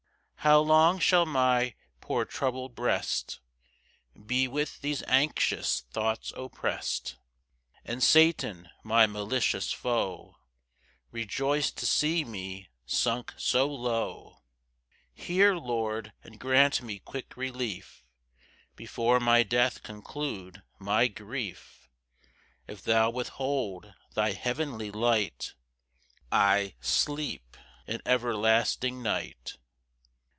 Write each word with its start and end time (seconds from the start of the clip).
3 0.43 0.49
How 0.49 0.59
long 0.61 0.97
shall 0.97 1.27
my 1.27 1.75
poor 1.99 2.25
troubled 2.25 2.73
breast 2.73 3.39
Be 4.25 4.47
with 4.47 4.81
these 4.81 5.03
anxious 5.07 5.81
thoughts 5.91 6.33
opprest? 6.35 7.15
And 7.85 8.01
Satan, 8.03 8.67
my 8.83 9.05
malicious 9.05 9.71
foe, 9.71 10.37
Rejoice 11.11 11.69
to 11.73 11.85
see 11.85 12.25
me 12.25 12.69
sunk 12.87 13.35
so 13.37 13.67
low. 13.67 14.39
4 15.15 15.23
Hear, 15.25 15.55
Lord, 15.57 16.11
and 16.23 16.39
grant 16.39 16.81
me 16.81 16.97
quick 16.97 17.37
relief, 17.37 18.03
Before 18.75 19.19
my 19.19 19.43
death 19.43 19.83
conclude 19.83 20.63
my 20.79 21.05
grief; 21.07 21.87
If 22.65 22.81
thou 22.83 23.11
withhold 23.11 23.93
thy 24.15 24.31
heavenly 24.31 24.89
light, 24.89 25.53
I 26.31 26.73
sleep 26.81 27.55
in 27.85 28.01
everlasting 28.07 29.03
night. 29.03 29.57